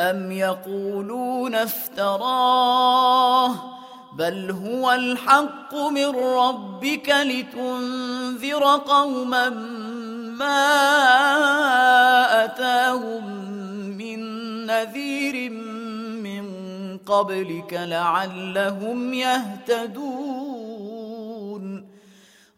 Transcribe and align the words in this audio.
أم 0.00 0.32
يقولون 0.32 1.54
افتراه 1.54 2.94
بل 4.18 4.50
هو 4.50 4.92
الحق 4.92 5.74
من 5.74 6.16
ربك 6.16 7.14
لتنذر 7.22 8.64
قوما 8.76 9.48
ما 10.38 10.74
أتاهم 12.44 13.24
من 13.98 14.20
نذير 14.66 15.50
من 16.22 16.44
قبلك 16.98 17.72
لعلهم 17.72 19.14
يهتدون 19.14 20.23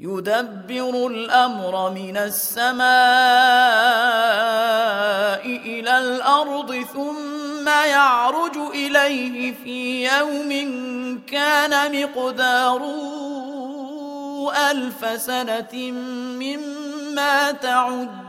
يدبر 0.00 1.06
الأمر 1.06 1.90
من 1.90 2.16
السماء 2.16 2.78
إلى 5.46 5.98
الأرض 5.98 6.84
ثم 6.94 7.68
يعرج 7.68 8.56
إليه 8.74 9.54
في 9.64 10.04
يوم 10.04 10.50
كان 11.26 12.02
مقداره 12.02 13.18
ألف 14.70 15.20
سنة 15.20 15.92
مما 16.40 17.52
تعدون. 17.52 18.28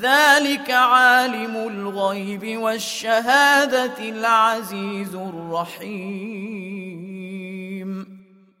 ذلك 0.00 0.70
عالم 0.70 1.56
الغيب 1.56 2.58
والشهادة 2.62 3.98
العزيز 3.98 5.14
الرحيم. 5.14 6.75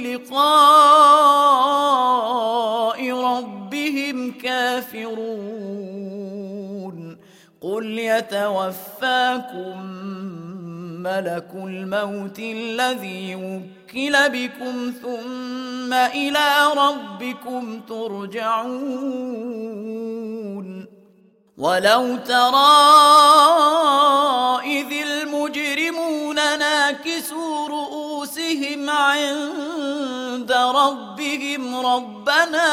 بلقاء 0.00 0.38
ربهم 3.12 4.32
كافرون. 4.32 5.18
قل 7.60 7.98
يتوفاكم 7.98 9.82
ملك 11.02 11.50
الموت 11.54 12.38
الذي 12.38 13.34
وكل 13.34 14.16
بكم 14.28 14.92
ثم 15.02 15.92
إلى 15.92 16.72
ربكم 16.76 17.80
ترجعون. 17.80 19.28
ولو 21.58 22.16
ترى 22.16 22.78
إذ 24.64 24.92
المجرمون 24.92 26.34
ناكسوا 26.34 27.68
رؤوسهم 27.68 28.90
عند 28.90 29.57
ربهم 30.88 31.86
ربنا 31.86 32.68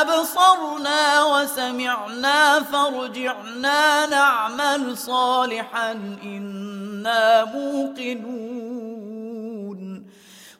أبصرنا 0.00 1.24
وسمعنا 1.24 2.62
فارجعنا 2.62 4.06
نعمل 4.06 4.98
صالحا 4.98 5.92
إنا 6.24 7.44
موقنون 7.44 8.62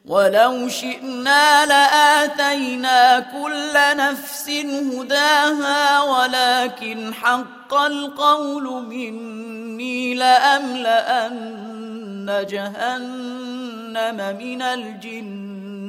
ولو 0.05 0.67
شئنا 0.67 1.65
لآتينا 1.65 3.19
كل 3.19 3.73
نفس 3.97 4.49
هداها 4.49 6.01
ولكن 6.01 7.13
حق 7.13 7.73
القول 7.73 8.83
مني 8.83 10.13
لأملأن 10.15 11.63
جهنم 12.49 14.37
من 14.37 14.61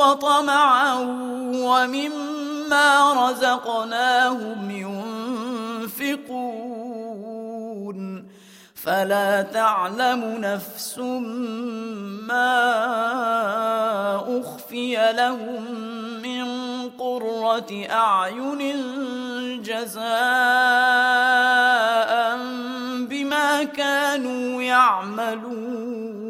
وطمعا 0.00 0.94
ومما 1.54 2.88
رزقناهم 3.28 4.70
ينفقون. 5.90 6.80
فلا 8.84 9.42
تعلم 9.42 10.22
نفس 10.40 10.98
ما 12.28 12.56
أخفي 14.40 15.12
لهم 15.12 15.62
من 16.22 16.46
قرة 16.90 17.86
أعين 17.90 18.60
جزاء 19.62 20.00
بما 23.08 23.64
كانوا 23.64 24.62
يعملون. 24.62 26.29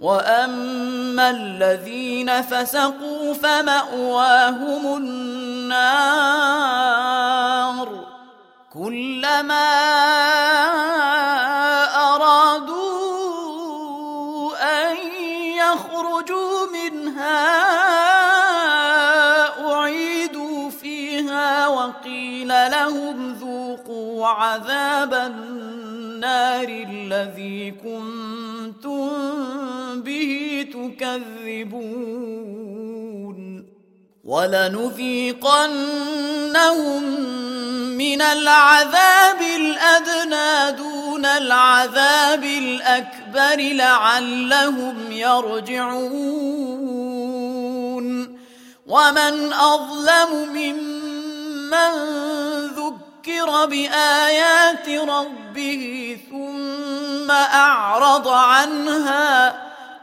واما 0.00 1.30
الذين 1.30 2.42
فسقوا 2.42 3.34
فماواهم 3.34 4.96
النار 4.96 6.30
كلما 8.72 9.90
لهم 22.68 23.32
ذوقوا 23.32 24.26
عذاب 24.26 25.14
النار 25.14 26.68
الذي 26.68 27.70
كنتم 27.70 29.10
به 29.96 30.66
تكذبون. 30.72 31.80
ولنذيقنهم 34.24 35.40
من 37.98 38.22
العذاب 38.22 39.40
الأدنى 39.42 40.76
دون 40.76 41.26
العذاب 41.26 42.44
الأكبر 42.44 43.56
لعلهم 43.56 45.12
يرجعون. 45.12 46.50
ومن 48.86 49.52
أظلم 49.52 50.48
ممن 50.54 51.92
ذكر 52.66 53.66
بآيات 53.66 54.88
ربه 54.88 56.18
ثم 56.30 57.30
أعرض 57.30 58.28
عنها 58.28 59.69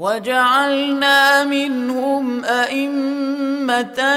وجعلنا 0.00 1.44
منهم 1.44 2.44
أئمة 2.44 4.16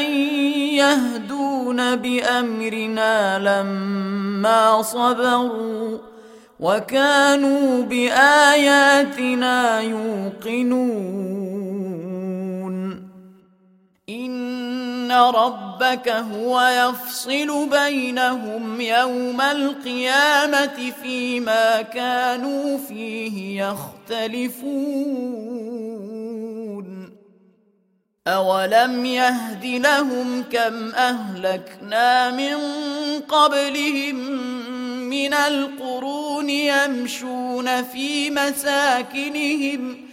يهدون 0.79 1.95
بأمرنا 1.95 3.39
لما 3.39 4.81
صبروا 4.81 5.97
وكانوا 6.59 7.83
بآياتنا 7.83 9.81
يوقنون. 9.81 11.62
ربك 15.13 16.09
هو 16.09 16.61
يفصل 16.61 17.69
بينهم 17.69 18.81
يوم 18.81 19.41
القيامه 19.41 20.91
فيما 21.03 21.81
كانوا 21.81 22.77
فيه 22.77 23.63
يختلفون 23.63 24.93
اولم 28.27 29.05
يهد 29.05 29.65
لهم 29.65 30.43
كم 30.51 30.89
اهلكنا 30.89 32.31
من 32.31 32.57
قبلهم 33.19 34.15
من 35.09 35.33
القرون 35.33 36.49
يمشون 36.49 37.83
في 37.83 38.29
مساكنهم 38.29 40.12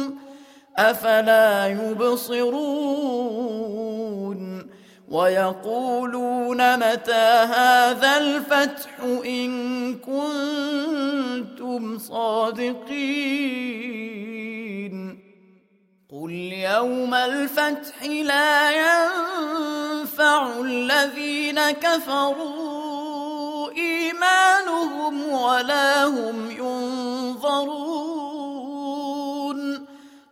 أفلا 0.77 1.67
يبصرون 1.67 2.41
ويقولون 5.09 6.77
متى 6.77 7.45
هذا 7.51 8.17
الفتح 8.17 8.99
إن 9.25 9.95
كنتم 9.97 11.97
صادقين 11.97 13.61
قل 16.11 16.31
يوم 16.53 17.13
الفتح 17.13 18.03
لا 18.03 18.71
ينفع 18.71 20.59
الذين 20.59 21.71
كفروا 21.71 22.91
إيمانهم 23.71 25.31
ولا 25.31 26.05
هم 26.05 26.51
ينظرون 26.51 27.90